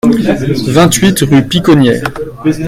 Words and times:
vingt-huit 0.71 1.19
rue 1.21 1.43
Piconnières 1.45 2.01